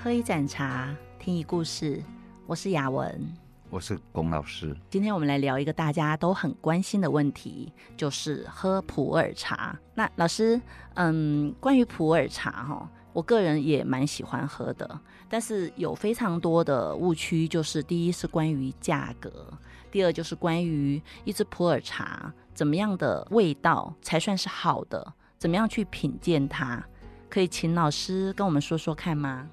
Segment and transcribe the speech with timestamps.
[0.00, 2.00] 喝一盏茶，听一故事。
[2.46, 3.20] 我是雅文，
[3.68, 4.74] 我是龚老师。
[4.88, 9.76] 今天我们来聊一个大家都很关心的问题，就是喝普洱茶。
[9.94, 10.60] 那老师，
[10.94, 19.52] 嗯，关于普洱茶哈，我个人也蛮喜欢喝的，但是有非常多的误区，就是第一是关于价格，
[19.90, 26.80] 第二就是关于一支普洱茶怎么样的味道才算是好的，怎么样去品鉴它。
[27.28, 29.46] 可以请老师跟我们说说看吗？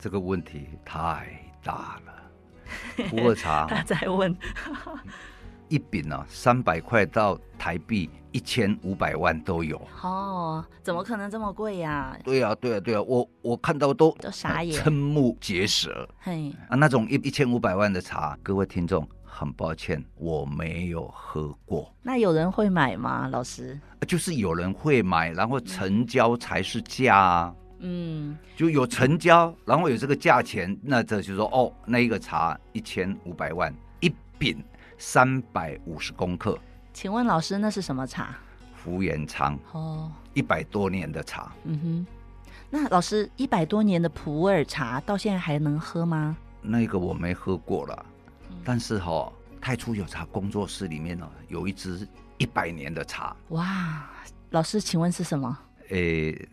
[0.00, 1.28] 这个问题太
[1.62, 3.06] 大了。
[3.10, 4.34] 普洱茶，他在问，
[5.68, 9.80] 一饼呢、啊，三百块到台币一千五百万都有。
[10.02, 12.16] 哦，怎么可能这么贵呀、啊？
[12.24, 16.08] 对呀、啊，对呀、啊，对呀、啊，我我看到都都傻眼，瞠目结舌。
[16.18, 19.06] 嘿，啊，那种一一千五百万的茶，各位听众。
[19.32, 21.90] 很抱歉，我没有喝过。
[22.02, 23.78] 那有人会买吗，老师？
[24.06, 27.54] 就是有人会买，然后成交才是价啊。
[27.54, 27.69] 嗯，
[28.56, 34.62] 就有成交，然后有这个价钱，那这就是说，哦，那一个茶一千五百万一饼，
[34.98, 36.58] 三百五十公克。
[36.92, 38.34] 请问老师，那是什么茶？
[38.74, 41.52] 福元昌哦，一百多年的茶。
[41.64, 42.06] 嗯哼，
[42.70, 46.36] 那老师一百多年的普洱茶到现在还能喝吗？
[46.62, 48.06] 那个我没喝过了。
[48.64, 52.06] 但是哈、哦，太初有茶工作室里面呢，有一支
[52.38, 53.36] 一百年的茶。
[53.50, 54.10] 哇，
[54.50, 55.58] 老师，请问是什么？
[55.90, 56.48] 诶，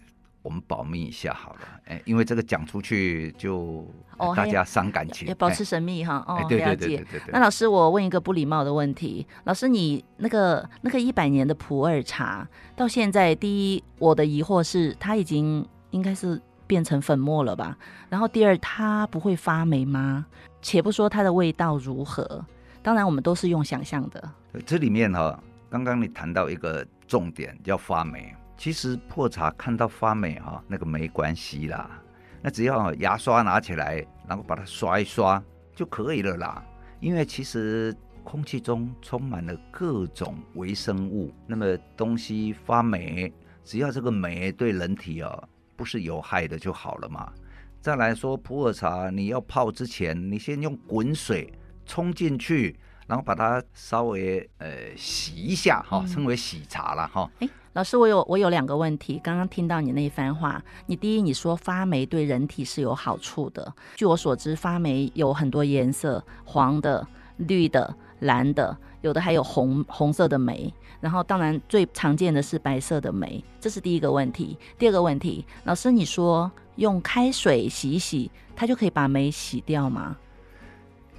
[0.48, 1.60] 我们保密一下好了。
[1.88, 3.86] 哎，因为这个讲出去就
[4.34, 6.24] 大家伤感情，要保持神秘哈。
[6.26, 7.22] 哦，对对对对对。
[7.34, 9.28] 那老师，我问一个不礼貌的问题。
[9.44, 17.78] 老师，你那个那个一百年的普洱茶，到现在，第一，我的疑惑是，它已经应该是变成粉末了吧？
[18.08, 20.26] 然后第二，它不会发霉吗？
[20.62, 22.46] 且不说它的味道如何，
[22.82, 24.32] 当然我们都是用想象的。
[24.66, 32.02] 这里面哈、哦，刚刚你谈到一个重点叫发霉，其实破茶看到发霉哈、哦，那个没关系啦，
[32.42, 35.42] 那只要牙刷拿起来，然后把它刷一刷
[35.76, 36.66] 就可以了啦。
[37.00, 43.32] 因为其实空气中充满了各种微生物，那么东西发霉，
[43.64, 47.32] 只要这个霉对人体、哦、不是有害的就好了嘛。
[47.80, 51.54] 再来说普洱茶，你要泡之前，你先用滚水
[51.86, 52.76] 冲进去，
[53.08, 57.30] 然后把它稍微呃洗一下哈，称为洗茶了哈。
[57.40, 59.20] 哎、嗯，老师，我有我有两个问题。
[59.24, 63.74] 刚刚听到你那一番话，你第一你说发霉对人体是有好处的。
[63.96, 67.08] 据我所知，发霉有很多颜色，黄的、
[67.38, 70.74] 绿的、蓝的，有的还有红红色的霉。
[71.00, 74.58] 然后当然最常见的是白色的霉，这是第一个问题。
[74.78, 76.52] 第二个问题，老师你说。
[76.78, 80.16] 用开水洗一洗，它就可以把霉洗掉吗？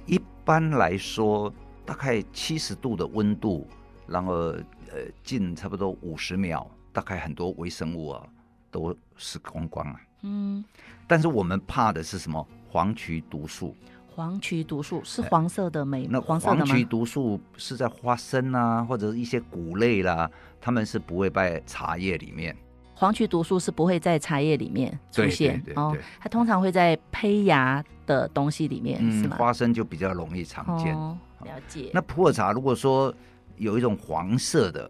[0.05, 1.53] 一般来说，
[1.89, 3.67] 大概七十度的温度，
[4.05, 8.23] 然后呃浸差不多五十秒，大概很多微生物啊
[8.69, 9.95] 都死光光了。
[10.21, 10.63] 嗯，
[11.07, 12.47] 但是我们怕的是什么？
[12.69, 13.75] 黄曲毒素。
[14.07, 20.29] 黄曲毒素是黄色的霉，那黄曲毒素是在花生啊，或者是一些谷类啦，
[20.61, 22.55] 它们是不会在茶叶里面。
[22.93, 29.37] 黄曲毒素是不会在茶叶里面出现哦，它通常会在胚芽的东西里面，嗯、是吗？
[29.37, 30.93] 花生就比较容易常见。
[30.95, 31.91] 哦、了解。
[31.93, 33.13] 那普洱茶如果说
[33.57, 34.89] 有一种黄色的，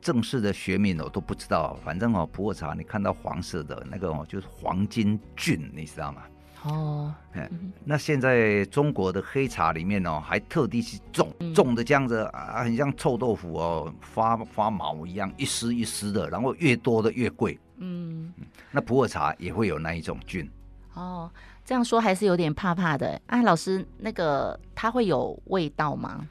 [0.00, 6.22] 正式的学名我都不知道，反正哦，普洱茶你看到黄色的那个哦，就是黄金菌，你知道吗？
[6.64, 17.58] 哦，嗯，那现在中国的黑茶里面哦，还特地去种种的这样子啊，很像臭豆腐哦，发发毛一样，一丝一丝的，然后越多的越贵。
[17.76, 18.32] 嗯，
[18.70, 20.50] 那普洱茶也会有那一种菌。
[20.94, 21.30] 哦，
[21.66, 23.20] 这样说还是有点怕怕的。
[23.26, 26.26] 啊，老师，那个它会有味道吗？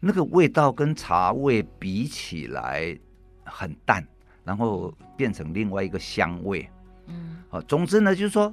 [0.00, 2.98] 那个味道跟茶味比起来
[3.44, 4.04] 很淡，
[4.42, 6.68] 然后变成另外一个香味。
[7.06, 8.52] 嗯，好，总之呢，就是说。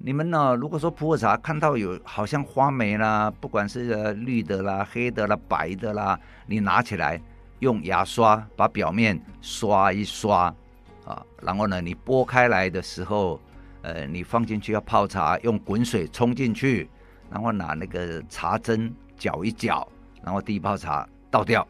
[0.00, 0.54] 你们呢？
[0.54, 6.16] 如果说普洱茶看到有好像花梅啦，不管是绿的啦、黑的啦、白的啦，
[6.46, 7.20] 你拿起来
[7.58, 10.54] 用牙刷把表面刷一刷
[11.04, 13.40] 啊，然后呢，你剥开来的时候，
[13.82, 16.88] 呃，你放进去要泡茶，用滚水冲进去，
[17.30, 19.86] 然后拿那个茶针搅一搅，
[20.22, 21.66] 然后第一泡茶倒掉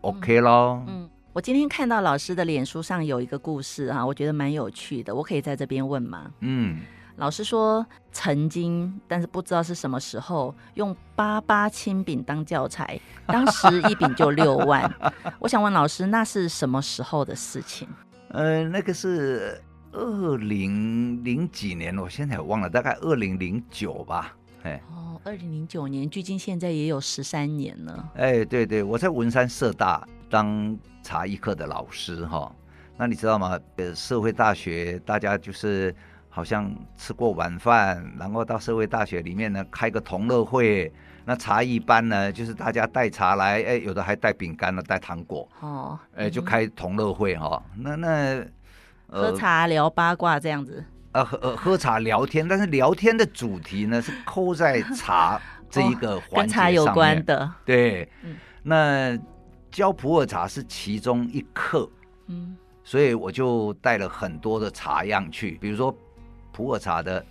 [0.00, 0.82] ，OK 咯。
[0.86, 6.30] 嗯，我今天看到老师的脸书上有一个故事啊，我觉得蛮有趣的，我可以在这边问吗？
[6.40, 6.80] 嗯。
[7.18, 14.94] 老师说曾经，但是不知道是什么时候，用八八青饼当教材，当时一饼就六万。
[15.40, 17.88] 我想问老师，那是什么时候的事情？
[18.28, 19.58] 呃，那个是
[19.96, 24.36] 二零零几年，我现在也忘了，大概二零零九吧。
[24.62, 28.12] 哎，哦，二零零九年，距今现在也有十三年了。
[28.16, 32.54] 哎，对对，我在文山社大当茶艺课的老师哈。
[32.96, 33.58] 那你知道吗？
[33.76, 35.94] 呃，社会大学大家就是。
[36.28, 40.92] 好像吃过晚饭，然后到社会大学里面呢开个同乐会。
[41.24, 45.48] 那茶艺班呢，就是大家带茶来，哎，有的还带饼干呢，带糖果。
[45.60, 47.62] 哦，哎，就开同乐会哈、哦。
[47.74, 48.46] 那那、呃、
[49.06, 50.84] 喝茶聊八卦这样子。
[51.12, 57.52] 呃，喝呃喝茶聊天，但是聊天的主题呢是扣在茶这一个环节上面、哦、跟茶有关的。
[57.64, 59.18] 对，嗯、那
[59.70, 61.88] 教普洱茶是其中一课。
[62.26, 65.94] 嗯，所以我就带了很多的茶样去，比如说
[66.52, 67.24] 普洱茶的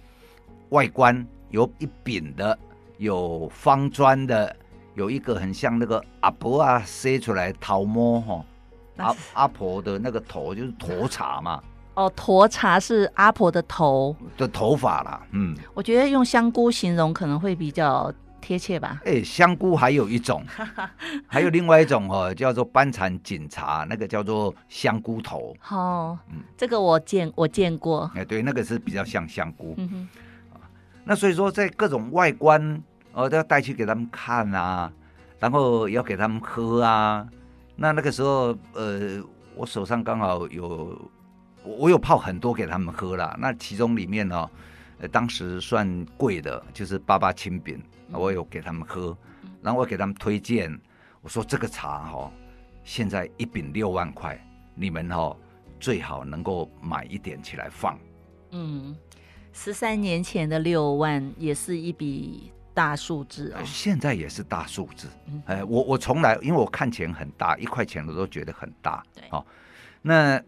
[0.70, 2.58] 外观有一柄的。
[2.98, 4.56] 有方砖的，
[4.94, 8.46] 有一个很像那个阿伯啊塞出来桃摸哈，
[8.98, 11.62] 阿阿婆的那个头就是头茶嘛。
[11.96, 15.22] 哦，驼茶是阿婆的头的头发啦。
[15.32, 19.02] 嗯，我觉得用香菇形容可能会比较贴切吧。
[19.06, 20.44] 哎，香菇还有一种，
[21.26, 25.56] 还有另外一种哦，叫做班禅锦茶，那个叫做香菇头。
[25.70, 28.12] 哦，嗯，这个我见我见过。
[28.14, 29.74] 哎，对，那个是比较像香菇。
[29.78, 30.10] 嗯哼。
[31.06, 32.84] 那所以说，在各种外观，
[33.14, 34.92] 呃，都要带去给他们看啊，
[35.40, 37.26] 然后要给他们喝啊。
[37.76, 39.22] 那那个时候，呃，
[39.56, 41.10] 我手上刚好有，
[41.64, 43.36] 我有泡很多给他们喝了。
[43.40, 44.50] 那其中里面呢，
[45.00, 47.82] 呃，当时算贵的，就是八八青饼，
[48.12, 49.18] 我有给他们喝，
[49.62, 50.72] 然后我给他们推荐，
[51.22, 52.32] 我说这个茶哈、哦，
[52.84, 54.40] 现在一饼六万块，
[54.74, 55.38] 你们哈、哦、
[55.80, 58.00] 最好能够买一点起来放。
[58.52, 58.96] 嗯。
[59.58, 65.08] 十三年前的六万也是一笔大数字啊、哦，现在也是大数字。
[65.46, 69.02] 哎，我我从来因为我看钱很大，一块钱我都觉得很大。
[69.16, 69.46] 对，好、哦，
[70.02, 70.40] 那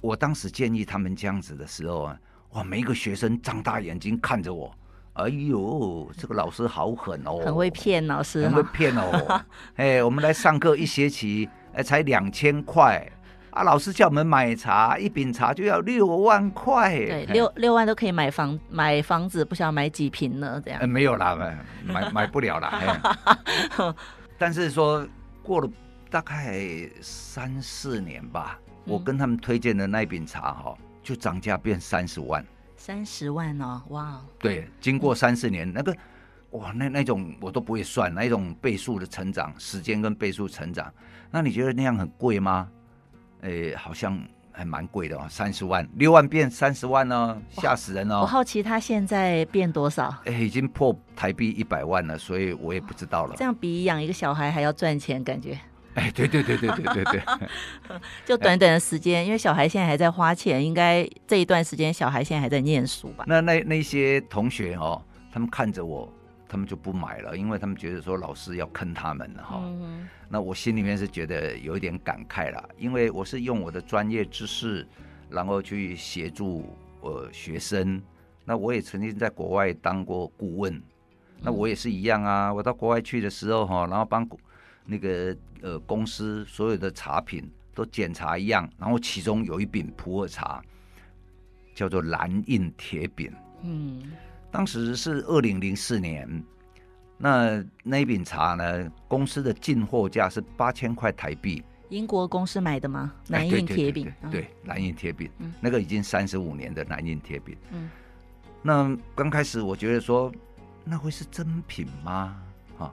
[0.00, 2.18] 我当时建议他们这样子的时候啊，
[2.50, 4.74] 哇，每一个学生张大眼睛看着我，
[5.12, 9.42] 哎呦，这个老师好狠哦，很会骗老师，很会骗哦。
[9.76, 13.08] 哎，我们来上课一学期，哎，才两千块。
[13.50, 13.62] 啊！
[13.62, 16.96] 老师叫我们买茶，一饼茶就要六万块。
[16.96, 20.60] 对，六六万都可以买房买房子，不晓得买几平呢？
[20.64, 20.80] 这样。
[20.80, 21.36] 呃、没有啦，
[21.84, 23.14] 买买不了啦。
[24.38, 25.06] 但是说
[25.42, 25.68] 过了
[26.08, 26.64] 大概
[27.00, 32.44] 三四年吧，嗯、我跟他们推荐的那一饼茶哈，就涨价变三十万。
[32.76, 34.20] 三十万哦，哇！
[34.38, 35.94] 对，经过三四年，嗯、那个
[36.52, 40.92] 哇，那那种我都不会算，那一种倍数的成长，时间跟倍数成长，
[41.30, 42.68] 那你觉得那样很贵吗？
[43.42, 44.20] 诶，好像
[44.52, 48.20] 还蛮贵的哦，三十万，六万变三十万呢，吓死人哦！
[48.20, 50.14] 我好奇他现在变多少？
[50.24, 53.34] 诶，已经破台币一百万了，所以我也不知道了。
[53.36, 55.58] 这样比养一个小孩还要赚钱，感觉。
[55.94, 57.22] 哎，对对对对对对对，
[58.24, 63.24] 就短短的时间，因为小孩现在还在花钱，应该这一段时间小孩现在还在念书吧？
[63.26, 65.02] 那那那些同学哦，
[65.32, 66.12] 他们看着我。
[66.50, 69.60] 他们就不买了，因为他们觉得说老师要坑他们了哈。
[69.62, 74.84] 嗯、那我心里面是觉得有一点感慨了，因为我是用我的专业知识，
[75.28, 78.02] 然后去协助呃学生。
[78.44, 80.82] 那我也曾经在国外当过顾问，
[81.40, 82.52] 那我也是一样啊。
[82.52, 84.28] 我到国外去的时候哈，然后帮
[84.84, 90.60] 那个呃公司所有的茶品都检查一样，然后其中有一饼普洱茶，
[91.76, 93.32] 叫做蓝印铁饼。
[93.62, 94.10] 嗯。
[94.50, 96.42] 当时是二零零四年，
[97.16, 98.90] 那那一饼茶呢？
[99.06, 101.62] 公司的进货价是八千块台币。
[101.88, 103.12] 英国公司买的吗？
[103.28, 105.30] 蓝印铁饼，对，蓝印铁饼，
[105.60, 107.56] 那个已经三十五年的蓝印铁饼。
[107.70, 107.90] 嗯，
[108.60, 110.32] 那刚开始我觉得说，
[110.84, 112.36] 那会是真品吗？
[112.76, 112.92] 哈，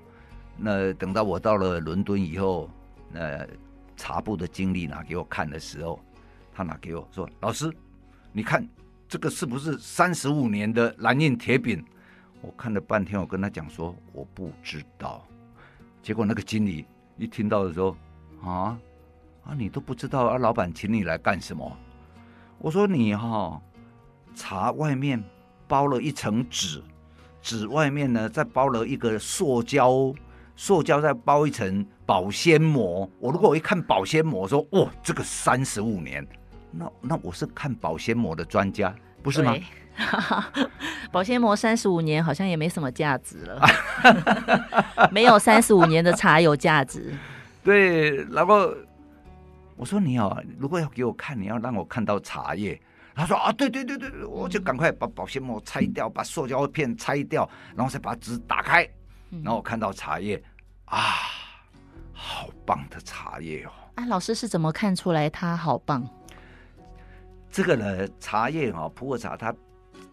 [0.57, 2.69] 那等到我到了伦敦以后，
[3.11, 3.47] 那
[3.95, 5.99] 茶部的经理拿给我看的时候，
[6.53, 7.71] 他拿给我说：“老师，
[8.31, 8.67] 你看。”
[9.09, 11.83] 这个是不是三十五年的蓝印铁饼？
[12.41, 15.25] 我看了半天，我跟他讲说我不知道。
[16.01, 16.85] 结果那个经理
[17.17, 17.95] 一听到的时候，
[18.43, 18.77] 啊
[19.45, 20.37] 啊，你都不知道啊？
[20.37, 21.71] 老板请你来干什么？
[22.59, 23.61] 我说你哈、
[24.35, 25.23] 茶外面
[25.69, 26.83] 包了一层纸，
[27.41, 30.13] 纸外面呢再包了一个塑胶，
[30.57, 33.09] 塑胶再包一层保鲜膜。
[33.19, 36.27] 我如果我一看保鲜膜，说哇，这个三十五年。
[36.77, 38.93] 那那我是看保鲜膜的专家，
[39.23, 39.55] 不是吗？
[41.11, 43.61] 保鲜膜三十五年好像也没什么价值了，
[45.11, 47.13] 没有三十五年的茶有价值。
[47.63, 48.71] 对，然后
[49.75, 52.79] 我说你哦，如果要给我看，你要让我看到茶叶。
[53.15, 58.87] 他说啊，对对对对，我就赶快把保鲜膜拆掉，把塑胶片拆掉，然后再把纸打开，
[59.43, 60.39] 然后我看到茶叶
[60.85, 61.01] 啊，
[62.13, 63.71] 好棒的茶叶哦。
[63.95, 66.07] 啊，老师是怎么看出来它好棒？
[67.51, 69.53] 这个呢，茶叶哈，普洱茶它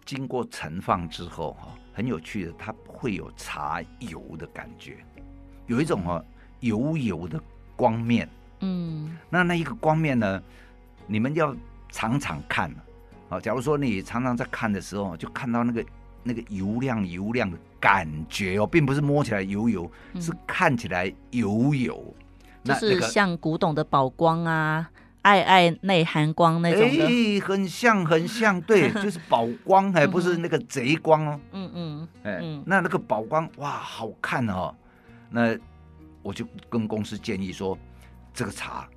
[0.03, 4.97] 经过陈放之后哈，很有趣的，它会有茶油的感觉，
[5.67, 6.23] 有一种哈
[6.61, 7.39] 油油的
[7.75, 8.27] 光面。
[8.61, 10.41] 嗯，那那一个光面呢，
[11.07, 11.55] 你们要
[11.91, 12.73] 常常看，
[13.29, 15.85] 啊，假如说你常常在看的时候，就看到那个
[16.23, 22.15] 那个油亮油亮的感觉哦，并不是摸起来油油，嗯、是看起来油油，
[22.63, 24.89] 就是像古董的宝光啊，
[25.25, 34.71] 爱爱内含光那种的，哎，很像很像，对， 就是宝光，还不是那个贼光哦，嗯嗯，哎，那那个宝光哇，好看哦，
[35.31, 35.57] 那
[36.21, 37.75] 我就跟公司建议说，
[38.35, 38.87] 这个茶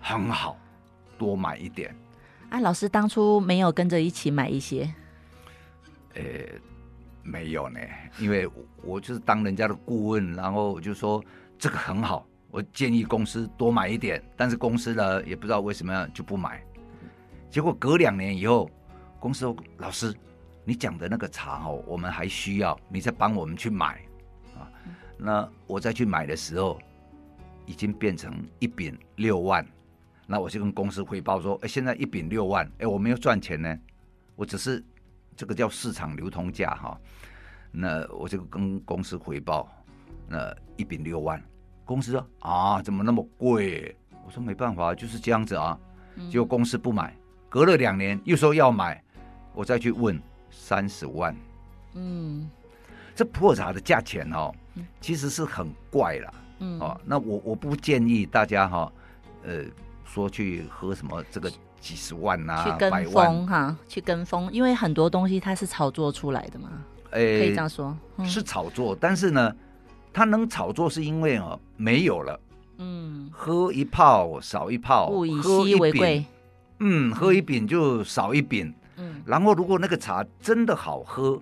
[0.00, 0.58] 很好，
[1.16, 1.94] 多买一点。
[2.48, 4.92] 啊，老师当初没有跟着一起买一些？
[6.14, 6.22] 呃，
[7.22, 7.78] 没有呢，
[8.18, 8.50] 因为
[8.82, 11.22] 我就是当人家的顾问，然后我就说
[11.56, 16.62] 这个很好，我建议公司多买一点，但是公司呢也不知道为什么就不买。
[17.48, 18.70] 结果隔两年以后，
[19.18, 20.14] 公司说老师，
[20.64, 24.00] 你讲的那个茶哦，我们还需要，你再帮我们去买
[24.56, 24.70] 啊。
[25.16, 26.78] 那我再去买的时候，
[27.66, 29.66] 已经变成一饼六万。
[30.26, 33.78] 那我就跟公司汇报说，哎，现在一饼六万，哎，我没有赚钱呢，
[34.36, 34.84] 我只是
[35.36, 37.00] 这个叫市场流通价哈。
[37.72, 39.68] 那我就跟公司汇报，
[40.28, 41.42] 那一饼六万，
[41.90, 43.96] 公司说啊，怎么那么贵？
[44.24, 45.76] 我说没办法，就是这样子啊。
[46.30, 47.12] 结果公司不买，
[47.48, 49.02] 隔了两年又说要买，
[49.52, 50.16] 我再去问
[50.50, 51.34] 三十万。
[51.94, 52.48] 嗯，
[53.12, 54.54] 这普洱茶的价钱哦，
[55.00, 56.32] 其实是很怪啦。
[56.60, 58.92] 嗯，哦，那我我不建议大家哈，
[59.42, 59.64] 呃。
[60.12, 61.48] 说去喝什么这个
[61.80, 66.68] 几十万呐、啊，去跟风哈，去跟风，因为很多东西它是炒作出来的嘛，
[67.12, 69.54] 哎、欸，可以这样说，嗯、是炒作，但是呢，
[70.12, 72.40] 它能炒作是因为哦没有了，
[72.78, 76.24] 嗯，喝一泡少一泡，物以稀为贵，
[76.78, 81.40] 嗯，喝一饼就少一饼，嗯，然后如果那个茶真的好喝，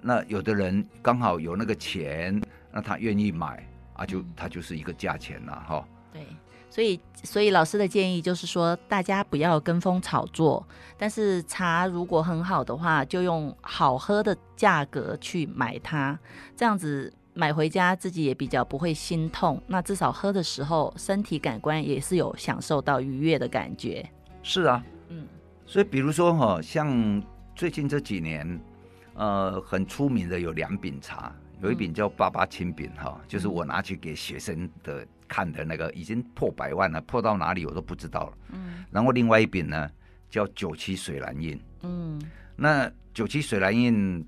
[0.00, 2.40] 那有的人刚好有那个钱，
[2.72, 5.84] 那他愿意买啊，就他就是一个价钱了哈。
[6.12, 6.26] 对。
[6.72, 10.64] 所以，所以老师的建议就是说，大家不要跟风炒作。
[10.96, 16.16] 但是茶如果很好的话，就用好喝的价格去买它，
[16.56, 19.58] 这样子买回家自己也比较不会心痛。
[19.66, 24.06] 那至少喝的时候，身体感官也是有享受到愉悦的感觉。
[24.42, 25.26] 是啊，嗯。
[25.64, 27.22] 所以比如说哈，像
[27.54, 28.60] 最近这几年，
[29.14, 35.06] 呃，很出名的有两饼茶，有一饼叫八八青饼哈，嗯、就是我拿去给学生的。
[35.32, 38.32] 看的那个已经破百万了，破到哪里我都不知道了。
[38.50, 39.88] 嗯，然后另外一饼呢
[40.28, 41.56] 叫九七水蓝印。
[41.82, 42.20] 嗯，
[42.56, 44.26] 那九七水蓝印，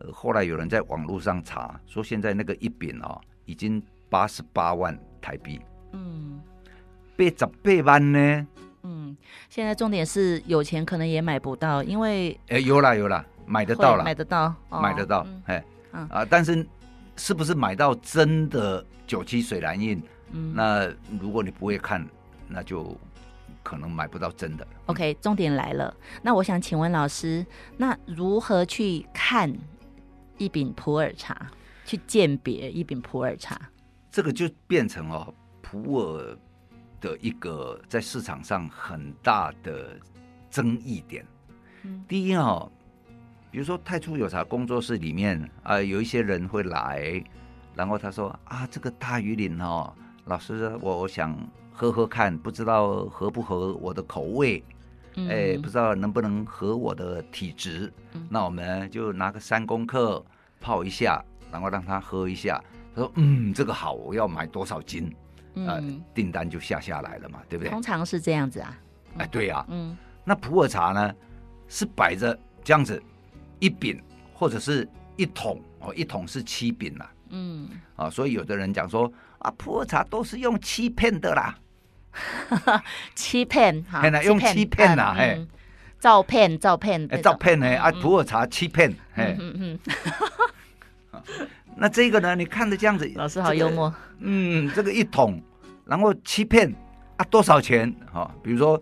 [0.00, 5.60] 呃，后来有人在网络上查，说现在那个一饼哦，已经八十八万台币。
[5.92, 6.40] 嗯，
[7.16, 7.46] 八十
[7.82, 8.46] 八万呢？
[8.82, 9.16] 嗯，
[9.48, 16.66] 现在重点是有钱可能也买不到，因为哎，有啦有啦，买得到了，买得到，哦、买得到，哎、嗯，啊，但是
[17.16, 20.00] 是不是买到真的九七水蓝印？
[20.30, 20.88] 嗯，那
[21.20, 22.06] 如果你不会看，
[22.46, 22.96] 那就
[23.62, 24.66] 可能买不到真的。
[24.86, 25.94] OK，重点来了。
[26.22, 27.44] 那我想请问老师，
[27.76, 29.52] 那如何去看
[30.38, 31.50] 一饼普洱茶，
[31.84, 33.60] 去鉴别一饼普洱茶？
[34.10, 36.38] 这个就变成哦，普洱
[37.00, 39.98] 的一个在市场上很大的
[40.50, 41.26] 争议点。
[41.82, 42.70] 嗯，第一哦，
[43.50, 47.22] 比如说太初有茶工作室里面啊，呃，有一些人会来，
[47.74, 49.92] 然后他说啊，这个大禹岭哦。
[50.24, 51.34] 老师，我想
[51.72, 54.62] 喝喝看，不知道合不合我的口味，
[55.18, 57.92] 嗯、哎，不知道能不能合我的体质。
[58.12, 60.24] 嗯、那我们就拿个三公克
[60.60, 61.20] 泡一下，
[61.50, 62.62] 然后让他喝一下。
[62.94, 65.12] 他说：“嗯，这个好，我要买多少斤？”
[65.54, 65.82] 嗯、呃，
[66.14, 67.70] 订单就下下来了嘛，对不对？
[67.70, 68.78] 通常是这样子啊。
[69.18, 69.66] 哎，对呀、啊。
[69.70, 69.96] 嗯。
[70.24, 71.14] 那普洱茶呢，
[71.66, 73.02] 是摆着这样子
[73.58, 74.00] 一饼
[74.32, 77.12] 或者是一桶哦，一桶是七饼啊。
[77.30, 77.68] 嗯。
[77.96, 79.12] 啊，所以有的人讲说。
[79.38, 81.56] 啊，普洱茶都是用七片的啦，
[83.14, 85.46] 七片哈，用欺骗呐，嘿，
[86.00, 87.66] 照片照片，哎，照片呢？
[87.76, 89.78] 啊，普洱茶欺骗，哎，嗯
[91.12, 91.20] 嗯，
[91.76, 92.34] 那这个呢？
[92.34, 95.42] 你看着这样子，老师好幽默，嗯，这个一桶，
[95.84, 96.72] 然后欺骗
[97.16, 97.94] 啊，多少钱？
[98.12, 98.80] 哈，比如说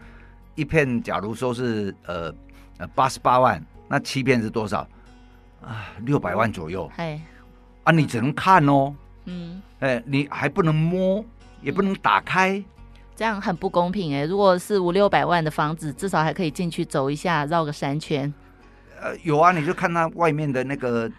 [0.55, 2.33] 一片，假如说是呃
[2.79, 4.87] 呃八十八万，那七片是多少？
[5.63, 7.21] 啊，六百万左右，哎，
[7.85, 8.95] 啊，你只能看哦。
[9.25, 11.25] 嗯，哎，你还不能摸，
[11.61, 12.63] 也不能打开，
[13.17, 14.25] 这样很不公平哎。
[14.25, 18.33] 如果是五六百万的房子，至少还可以进去走一下，绕个三圈。
[19.01, 21.11] 呃，有啊，你就看它外面的那个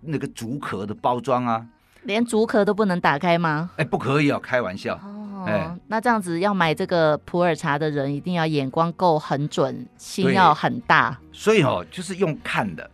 [0.00, 1.66] 那个竹壳的包装啊，
[2.02, 3.70] 连竹壳都不能打开吗？
[3.76, 4.94] 哎，不可以哦，开玩笑。
[4.96, 11.18] 哦，哎，那这样子要买这个普洱茶的人，一定要眼光够很准，心要很大。
[11.32, 12.88] 所以哦，就是用看的。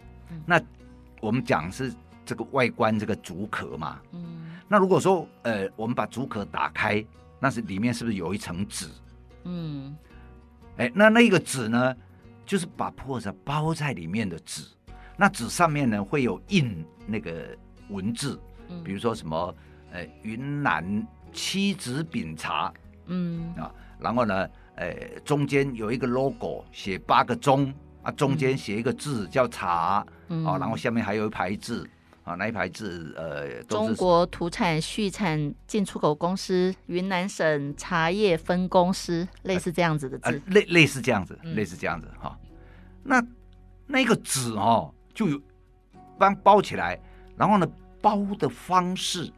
[0.47, 0.61] 那
[1.21, 1.93] 我们讲是
[2.25, 3.99] 这个外观这个竹壳嘛。
[4.13, 4.21] 嗯。
[4.69, 7.05] 那如果说，呃，我们把竹壳打开，
[7.45, 8.89] 那是里面是不是有一层纸？
[9.43, 9.95] 嗯，
[10.79, 11.95] 哎，那那个纸呢，
[12.47, 14.63] 就是把普洱茶包在里面的纸，
[15.15, 17.55] 那纸上面呢会有印那个
[17.91, 18.41] 文字，
[18.83, 19.55] 比如说什么
[19.93, 22.73] 呃云南七子饼茶，
[23.09, 23.53] 嗯。
[23.57, 23.71] 啊，
[24.01, 27.71] 然后呢呃中间有一个 logo 写八个钟
[28.03, 31.87] 啊，中间写一个字叫茶，嗯、啊，然后下面还有一排字。
[32.25, 42.35] 啊，那一排字，呃，中国土产畜产进出口公司云南省茶叶分公司，类似这样子的字，呃、类类似这样子，嗯、类似这样子哈。
[43.03, 43.23] 那
[43.87, 45.39] 那个纸哦，就有
[46.19, 46.99] 帮包起来，
[47.37, 47.69] 然后呢，
[48.01, 49.31] 包的方式，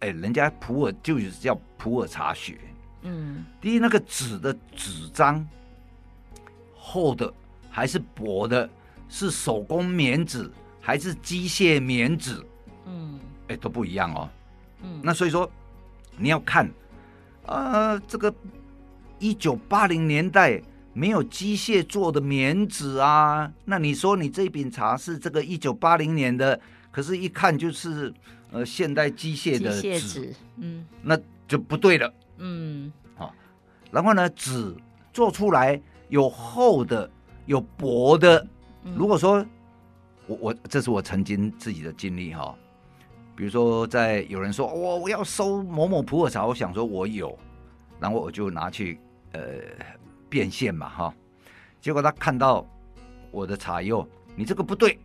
[0.00, 2.58] 哎，人家普洱就是叫普洱茶学。
[3.00, 5.48] 嗯，第一，那个纸的纸张
[6.76, 7.32] 厚的
[7.70, 8.68] 还是薄的，
[9.08, 10.50] 是手工棉纸。
[10.84, 12.44] 还是机械棉纸，
[12.86, 14.28] 嗯，哎，都不一样哦，
[14.82, 15.48] 嗯，那所以说
[16.16, 16.68] 你要看，
[17.46, 18.34] 呃，这个
[19.20, 20.60] 一九八零年代
[20.92, 26.60] 没有机械做的棉纸啊，那你说你这饼茶是这个一九八零年的，
[26.90, 28.12] 可是一看就是
[28.50, 33.32] 呃现代机械的纸，嗯，那就不对了，嗯，好，
[33.92, 34.74] 然后呢，纸
[35.12, 37.08] 做出来有厚的，
[37.46, 38.44] 有薄的，
[38.96, 39.46] 如果说。
[40.26, 42.54] 我我这是我曾经自己的经历哈，
[43.34, 47.36] 比如说在有人说我我要收某某普洱茶，我想说我有，
[47.98, 49.00] 然后我就拿去
[49.32, 49.40] 呃
[50.28, 51.14] 变现嘛哈，
[51.80, 52.64] 结果他看到
[53.30, 54.98] 我的茶以后，你这个不对，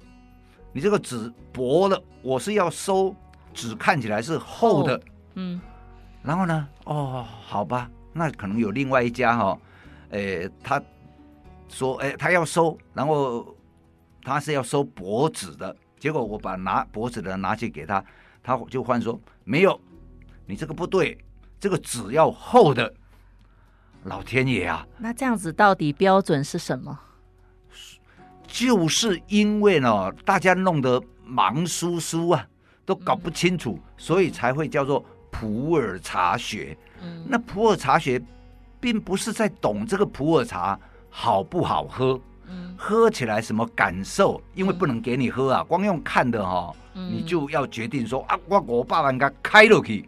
[0.71, 3.15] 你这个纸薄了，我是要收
[3.53, 5.01] 纸看起来是厚的，
[5.33, 5.59] 嗯，
[6.21, 9.59] 然后呢，哦好吧，那可能有另外一家哈，
[10.11, 10.79] 诶他
[11.69, 13.56] 说诶他要收，然后。
[14.27, 18.03] 他是要收脖子的，结果我把拿薄纸的拿去给他，
[18.43, 19.79] 他就换说没有，
[20.45, 21.17] 你这个不对，
[21.57, 22.93] 这个纸要厚的。
[24.03, 24.85] 老天爷啊！
[24.97, 26.99] 那这样子到底标准是什么？
[28.45, 32.45] 就是因为呢，大家弄得忙疏疏啊，
[32.85, 36.77] 都搞不清楚，嗯、所以才会叫做普洱茶学。
[37.01, 38.21] 嗯，那普洱茶学
[38.77, 40.77] 并不是在懂这个普洱茶
[41.09, 42.19] 好不好喝。
[42.77, 44.41] 喝起来什么感受？
[44.53, 50.07] 因为不能给你喝啊，光用看的哈、你就要决定说啊，我我爸爸应该开了去，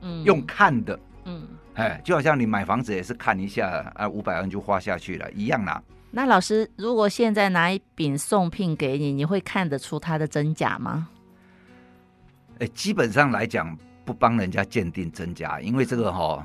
[0.00, 5.82] 嗯，用看的，嗯，哎，就好像你买房子也是看一下啊，五百万就花下去了一样啦。
[6.10, 11.08] 那老师，如果现在拿一饼送聘给你，你会看得出它的真假吗？
[12.58, 16.44] 哎，基本上来讲，不帮人家鉴定真假，因为这个哈、哦、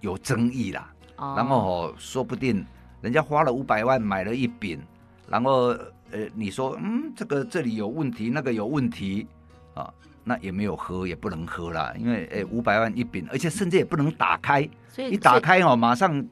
[0.00, 2.64] 有争议啦，哦、然后、哦、说不定。
[3.00, 4.80] 人家花了五百万买了一饼，
[5.28, 5.68] 然后
[6.10, 9.26] 呃，你说嗯，这个这里有问题，那个有问题
[9.74, 9.92] 啊，
[10.24, 16.24] 那也没有喝，也不能喝了，因为呃五百万一饼，而且甚至也不能打开，所以一打开哦，马上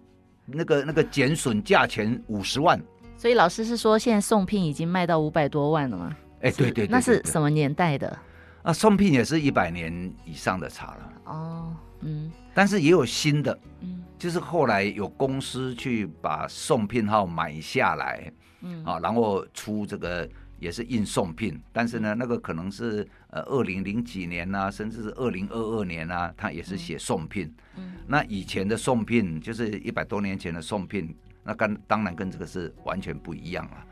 [0.45, 2.81] 那个那个减损价钱五十万。
[3.17, 6.17] 所以老师是说，现在送聘已经卖到五百多万了吗？
[6.41, 8.19] 哎，对对对，那是什么年代的？
[8.63, 11.13] 啊，送聘也是一百年以上的茶了。
[11.25, 13.96] 哦，嗯，但是也有新的，嗯。
[14.19, 27.53] 就是后来有公司去把送聘号买下来，嗯啊，然后出这个也是印送聘，但是呢，那个可能是呃二零零几年啊，甚至是二零二二年啊，他也是写送聘。
[27.77, 33.85] 嗯，那以前的送聘就是一百多年前的送聘，那跟当然跟这个是完全不一样了。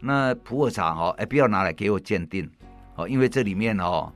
[0.00, 2.50] 那普洱茶哦，哎，不要拿来给我鉴定
[2.94, 4.10] 哦，因为这里面哦，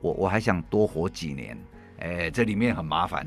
[0.00, 1.56] 我我还想多活几年，
[2.00, 3.24] 哎，这里面很麻烦。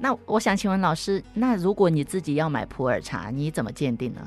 [0.00, 4.20] 那我想请问老师，那如果你自己要买普洱茶，你怎么鉴定呢？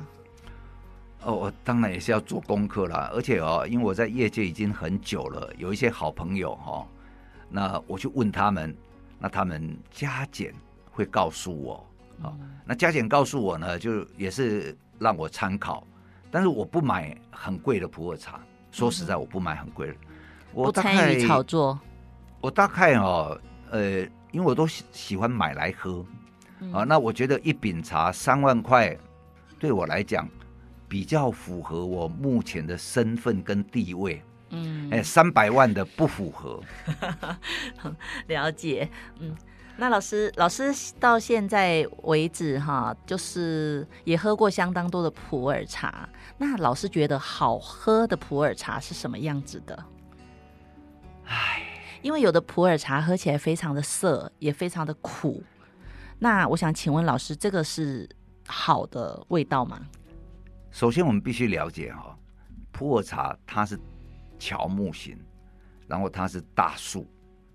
[1.24, 3.10] 哦，我当然也是要做功课啦。
[3.14, 6.88] 而且哦，因为我在业界已经很久了，有一些好朋友哈、哦，
[7.50, 8.76] 那我去问他们，
[9.18, 10.54] 那他们加减
[10.92, 11.86] 会告诉我，
[12.22, 15.86] 啊、哦，那加减告诉我呢，就也是让我参考。
[16.30, 18.40] 但是我不买很贵的普洱茶，
[18.72, 19.96] 说实在，我不买很贵的。
[20.54, 21.80] 我不参与炒作。
[22.42, 23.40] 我大概哦，
[23.72, 24.06] 呃。
[24.36, 26.06] 因为我都喜喜欢买来喝，
[26.60, 28.94] 嗯、啊，那我觉得一饼茶三万块，
[29.58, 30.28] 对我来讲
[30.90, 34.22] 比较符合我目前的身份跟地位。
[34.50, 36.62] 嗯，哎，三百万的不符合。
[38.28, 38.90] 了解，
[39.22, 39.34] 嗯，
[39.78, 46.10] 那老师，老师到现在为止哈，就是也喝过相当多的普洱茶。
[46.38, 49.86] 那老师觉得好喝的普洱茶是什么样子的？
[51.24, 51.72] 唉。
[52.06, 55.42] 因为有的普洱茶喝起来非常的涩，也非常的苦。
[56.20, 58.08] 那我想请问老师，这个是
[58.46, 59.82] 好的味道吗？
[60.70, 62.16] 首先，我们必须了解哈，
[62.72, 63.80] 普洱茶它是
[64.38, 65.18] 乔木型，
[65.88, 67.08] 然后它是大树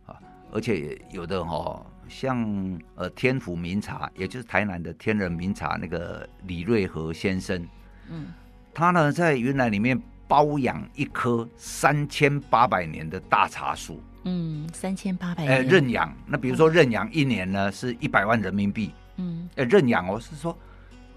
[0.04, 0.18] 啊，
[0.50, 7.64] 而且有的哈，像呃天府名茶，也就是台南的天人名茶那个李瑞和先生，
[8.08, 8.26] 嗯，
[8.74, 14.02] 他呢在云南里面包养一棵三千八百年的大茶树。
[14.24, 15.56] 嗯，三千八百年。
[15.56, 18.92] 呃，认养，那比如说认养一年呢是一百万人民币。
[19.16, 20.56] 嗯，呃，认养哦是说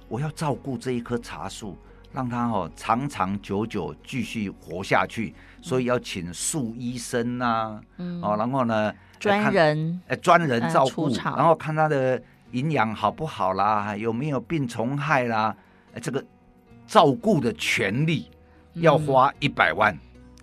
[0.07, 1.77] 我要照顾这一棵茶树，
[2.11, 15.55] 让它哦长长久久继续活下去，所以要请树医生呐，嗯，哦，然后呢专人，呃，专人照顾，然后看它的营养好不好啦，有没有病虫害啦，
[16.01, 16.23] 这个
[16.87, 18.29] 照顾的权利
[18.75, 19.97] 要花一百万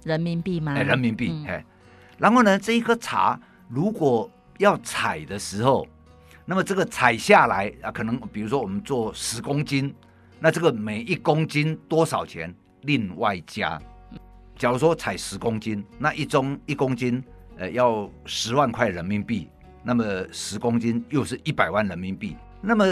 [0.04, 0.74] 人民币吗？
[0.74, 1.64] 哎，人民币，哎。
[2.20, 5.88] 然后呢，这一颗茶如果要采的时候，
[6.44, 9.94] 那么这个采下来啊，可能比如说我们做十公斤，
[10.38, 12.54] 那这个每一公斤多少钱？
[12.83, 13.80] 另外加。
[14.54, 17.24] 假如说采十公斤，那一中一公斤
[17.56, 19.48] 呃要十万块人民币，
[19.83, 22.37] 那么十公斤又是一百万人民币。
[22.61, 22.85] 那么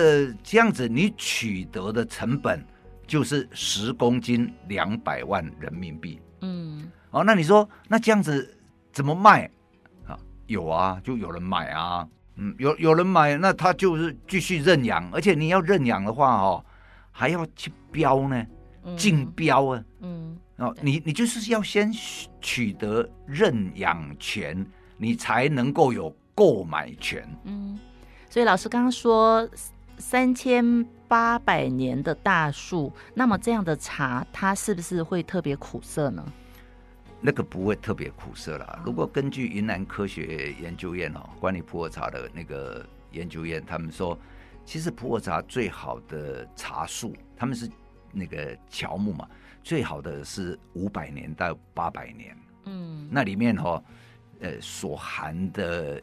[0.42, 2.64] 这样子你取得的成本
[3.06, 6.18] 就是十公斤两百万人民币。
[6.40, 8.54] 嗯，哦，那你说那这样子。
[8.98, 9.48] 怎么卖
[10.08, 10.18] 啊？
[10.48, 12.04] 有啊，就有人买啊。
[12.34, 15.08] 嗯，有有人买，那他就是继续认养。
[15.12, 16.64] 而且你要认养的话，哦，
[17.12, 18.44] 还要去标呢，
[18.96, 19.84] 竞标啊。
[20.00, 21.92] 嗯，哦，你你就是要先
[22.40, 27.24] 取得认养权，你才能够有购买权。
[27.44, 27.78] 嗯，
[28.28, 29.48] 所以老师刚刚说
[29.96, 36.24] 三千八百年的大树，那么这样的茶，它是不是会特别苦涩呢？
[37.20, 38.80] 那个不会特别苦涩啦。
[38.84, 44.16] 如果根据云南科学研究院哦，关于普洱茶的那个研究院，他们说，
[44.64, 47.68] 其实普洱茶最好的茶树，他们是
[48.12, 49.28] 那个乔木嘛，
[49.64, 52.36] 最好的是五百年到八百年。
[52.66, 53.82] 嗯，那里面哈，
[54.40, 56.00] 呃，所含的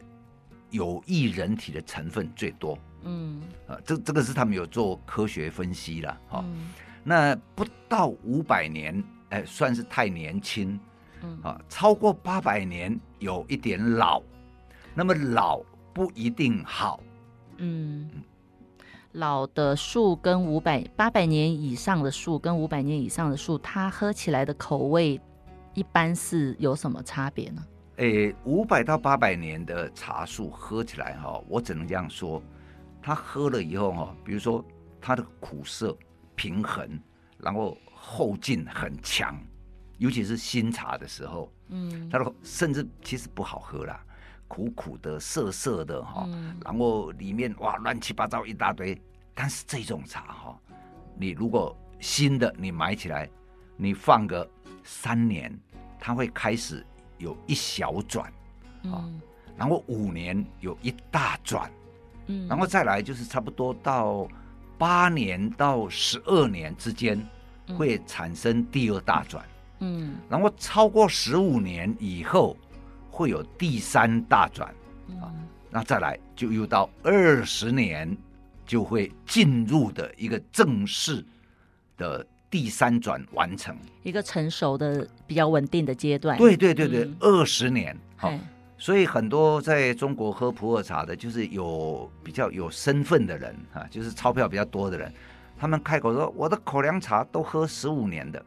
[0.70, 2.78] 有益人体的成分最多。
[3.04, 6.44] 嗯，啊，这这个是他们有做科学分析了哈。
[6.44, 6.68] 嗯，
[7.02, 10.78] 那不到五百年，哎，算是太年轻。
[11.22, 14.22] 嗯啊，超过八百年有一点老，
[14.94, 17.00] 那么老不一定好。
[17.56, 18.10] 嗯，
[19.12, 25.20] 老的树跟五百八百年以上的树跟五百年以上的树，它喝起来的口味
[25.74, 27.64] 一般是有什么差别呢？
[27.96, 32.42] 诶，五百到八百年的茶树喝起来哈，我只能这样说，
[33.00, 34.62] 它喝了以后哈，比如说
[35.00, 35.96] 它的苦涩
[36.34, 36.86] 平衡，
[37.38, 39.34] 然后后劲很强。
[39.98, 44.04] 尤其是新茶的时候，嗯，它的甚至其实不好喝啦，
[44.46, 49.00] 苦苦的、涩涩的哈，嗯、然后里面哇乱七八糟一大堆。
[49.38, 50.58] 但是这种茶哈，
[51.18, 53.28] 你如果新的你买起来，
[53.76, 54.48] 你放个
[54.82, 55.54] 三年，
[56.00, 56.82] 它会开始
[57.18, 58.32] 有一小转，
[58.84, 59.20] 嗯，
[59.54, 61.70] 然后五年有一大转，
[62.28, 64.26] 嗯，然后再来就是差不多到
[64.78, 67.22] 八年到十二年之间
[67.76, 69.44] 会产生第二大转。
[69.44, 69.55] 嗯，
[70.28, 72.56] 然后超过十五年以后，
[73.10, 74.68] 会有第三大转，
[75.20, 75.32] 啊，
[75.70, 78.16] 那再来就又到二十年，
[78.66, 81.24] 就会进入的一个正式
[81.96, 86.38] 的第三转完成，一个成熟的比较稳定的阶段。
[86.38, 88.40] 对对对对，二十年，好，嘿。
[88.78, 95.10] 所以很多在中国喝普洱茶的，就是有比较有身份的人啊，就是钞票比较多的人，
[95.58, 98.44] 他们开口说我的口粮茶都喝十五年的。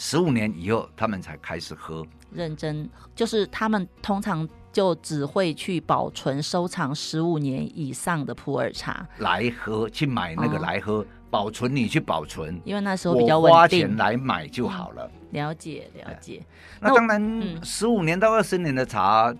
[0.00, 2.06] 十五年以后，他们才开始喝。
[2.30, 15.10] 认真，就是他们通常就只会去保存、收藏十五年以上的普洱茶来喝，去买那个来喝，哦、保存你去保存，因为那时候比较稳定，我花钱来买就好了。
[15.14, 16.46] 嗯、了解了解。
[16.80, 19.34] 那当然，十五年到二十年的茶，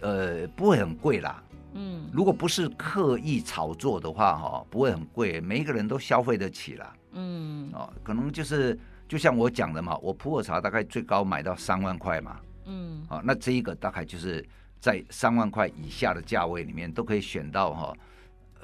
[0.00, 1.40] 呃，不会很贵啦。
[1.74, 6.92] 嗯，如果不是刻意炒作的话，哈，不会很贵，每一个人都消费得起啦。
[7.12, 8.76] 嗯，哦，可能就是。
[9.12, 14.42] 就像我讲的嘛，我普洱茶大概最高买到三万块嘛，嗯，好、哦，那这一个大概就是
[14.80, 17.96] 在三万块以下的价位里面都可以选到哈、哦，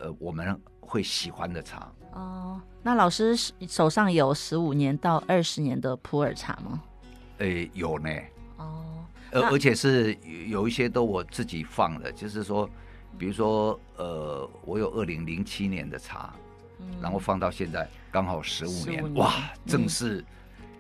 [0.01, 1.93] 呃，我们会喜欢的茶。
[2.15, 6.83] 哦，那老师手上有十五年到二十年的普洱茶吗？
[7.41, 8.09] 诶，有呢。
[8.57, 12.67] 哦，而而且是有一些都我自己放的，就是说，
[13.19, 16.35] 比如说，呃，我有二零零七年的茶，
[16.81, 19.15] 嗯、然后放到现在刚好十五年，年。
[19.15, 19.35] 哇，
[19.67, 20.25] 正是。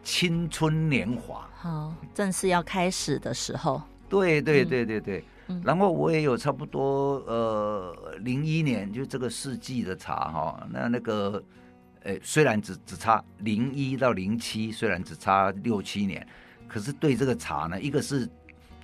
[0.04, 3.82] 青春年华，好，正是要开始的时候。
[4.08, 11.42] 对对对对对，嗯、然后我也有差不多呃零一年，就这个世纪的茶哈，那那个
[12.04, 16.26] 呃虽然只只差零一到零七，虽然只差六七年，
[16.66, 18.26] 可是对这个茶呢，一个是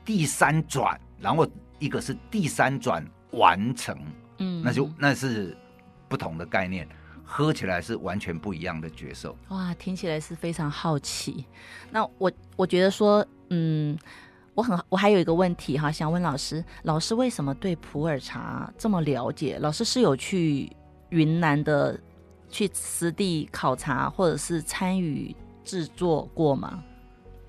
[0.04, 1.48] 第三转，然后
[1.78, 3.96] 一个是第三转完成，
[4.38, 5.56] 嗯，那就那是
[6.06, 6.86] 不同的概念。
[7.24, 9.34] 喝起来是完全不一样的角色。
[9.48, 11.46] 哇，听起来是非常好奇。
[11.90, 13.98] 那我我觉得说，嗯，
[14.54, 19.58] 我很我还有一个问题哈，想问老师，老师为什么对普洱茶这么了解？
[19.58, 20.70] 老师是有去
[21.08, 21.98] 云南的
[22.50, 25.34] 去实地考察，或者是参与
[25.64, 26.84] 制作过吗？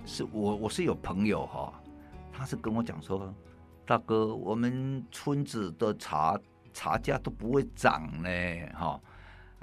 [0.05, 1.73] 是我我是有朋友哈，
[2.31, 3.33] 他是跟我讲说，
[3.85, 6.39] 大哥，我们村子的茶
[6.73, 8.29] 茶价都不会涨呢，
[8.73, 8.99] 哈。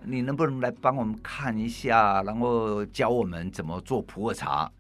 [0.05, 4.71] 你能不能来帮我们看一下，然后教我们怎么做普洱茶？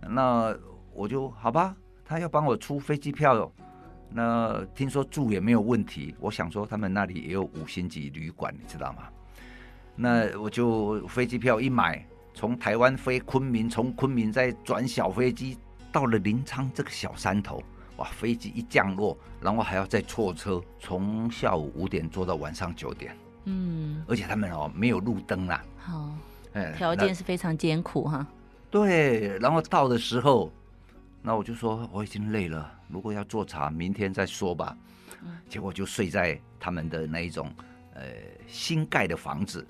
[0.00, 0.56] 那
[0.92, 1.74] 我就好吧。
[2.04, 3.52] 他要帮我出飞机票，
[4.10, 6.14] 那听说住也没有问题。
[6.20, 9.02] 我想说他们那里也有五星级旅馆，你知道吗？
[9.94, 15.58] 那我就飞机票一买，从台湾飞昆明，从昆明再转小飞机
[15.92, 17.62] 到了临沧这个小山头。
[17.96, 23.14] 哇，飞机一降落，然后还要再坐车，从下午五点坐到晚上九点。
[23.50, 26.12] 嗯，而且他们哦没有路灯啦，好，
[26.52, 28.26] 哎，条件是非常艰苦哈。
[28.70, 30.52] 对，然后到的时候，
[31.22, 34.76] 那我就说我已经累了，如果要做茶，明天再说吧。
[35.22, 37.50] 嗯，结果就睡在他们的那一种
[37.94, 38.02] 呃
[38.46, 39.66] 新盖的房子，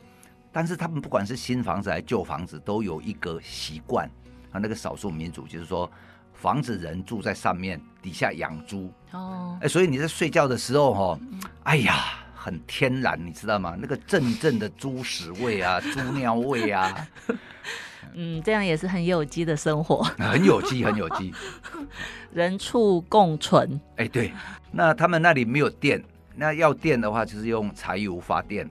[0.51, 4.11] 但是他们不管是新房子还是旧房子，都有一个习惯。
[4.51, 5.89] 啊，那个少数民族就是说，
[6.35, 8.93] 房子人住在上面，底下养猪。
[9.13, 11.21] 哦，哎，所以你在睡觉的时候哈，
[11.63, 11.95] 哎呀。
[12.49, 13.77] 很天然，你知道吗？
[13.79, 17.07] 那个阵阵的猪屎味啊， 猪尿味啊，
[18.15, 21.35] 嗯，这样也是很有机的生活，很有机，很有机，
[22.33, 23.79] 人畜共存。
[23.97, 24.33] 哎，对，
[24.73, 26.03] 那他们那里没有电，
[26.35, 28.65] 那要电的话就是用柴油发电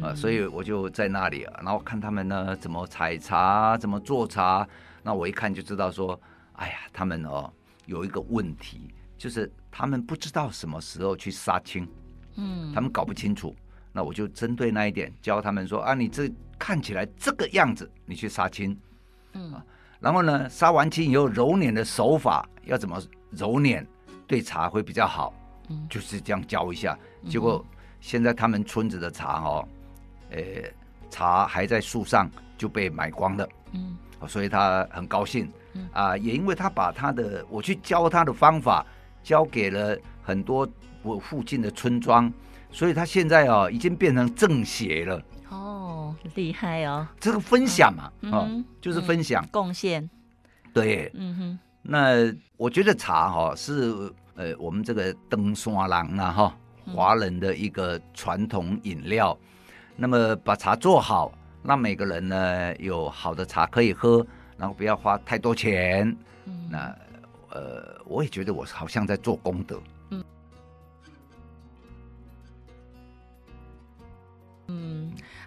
[0.00, 4.66] 啊，嗯，所以我就在那里，然后看他们呢怎么采茶，怎么做茶。
[5.02, 6.18] 那我一看就知道说，
[6.54, 7.52] 哎呀，他们哦
[7.84, 11.86] 有一个问题，就是他们不知道什么时候去杀青。
[12.36, 13.54] 嗯，他们搞不清楚，
[13.92, 18.76] 那我就针对那一点教他们说啊，你这看起来这个样子，你去杀青，
[19.32, 19.64] 嗯，啊
[19.98, 23.86] 然后呢，杀完青以后揉捻的手法要怎么揉捻，
[24.26, 25.34] 对茶会比较好，
[25.68, 26.98] 嗯，就是这样教一下。
[27.28, 27.64] 结果
[28.00, 29.68] 现在他们村子的茶哦，
[30.30, 30.40] 呃，
[31.10, 35.52] 茶还在树上就被买光了，嗯，所以他很高兴，
[35.92, 38.86] 啊，也因为他把他的我去教他的方法
[39.22, 40.66] 教给了很多。
[41.02, 42.32] 我附近的村庄，
[42.70, 45.22] 所以他现在哦，已经变成政协了。
[45.48, 47.06] 哦，厉害哦！
[47.18, 50.08] 这个分享嘛，嗯、哦，就是分享贡献。
[50.72, 51.58] 对，嗯哼。
[51.82, 56.56] 那我觉得茶哈、哦、是呃我们这个登山郎啊哈
[56.94, 59.36] 华人的一个传统饮料。
[59.40, 59.48] 嗯、
[59.96, 61.32] 那么把茶做好，
[61.64, 64.24] 让每个人呢有好的茶可以喝，
[64.56, 66.06] 然后不要花太多钱。
[66.44, 66.96] 嗯、那
[67.50, 69.80] 呃，我也觉得我好像在做功德。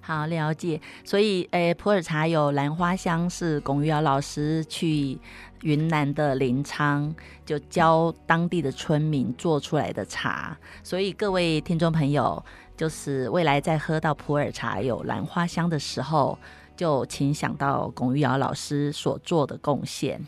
[0.05, 5.17] 好，了解，所以诶，普洱茶有兰花香，是龚玉瑶老师去
[5.61, 7.13] 云南的临沧，
[7.45, 10.57] 就教当地的村民做出来的茶。
[10.83, 12.43] 所以各位听众朋友，
[12.75, 16.37] 就是未来在喝到普洱茶有兰花香的时候，
[16.75, 20.19] 就请想到龚玉瑶老师所做的贡献。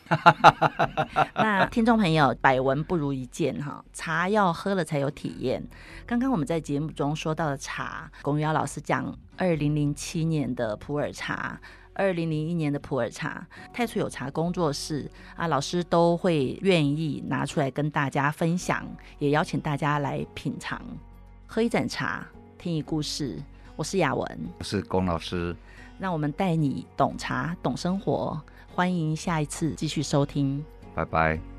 [1.36, 5.63] 那听众朋友，百闻不如一见哈，茶要喝了才有体验。
[6.05, 11.60] 刚刚我们在节目中说到的茶，龚玉瑶老师讲，二零零七年的普洱茶，
[11.93, 18.86] 二零零一年的普洱茶，太初有茶工作室啊，老师都会愿意拿出来跟大家分享，
[19.17, 20.81] 也邀请大家来品尝，
[21.47, 22.25] 喝一盏茶，
[22.58, 23.41] 听一故事。
[23.75, 25.53] 我是雅文，我是龚老师。
[25.99, 28.39] 让我们带你懂茶、懂生活，
[28.73, 31.54] 欢迎下一次继续收听，拜拜。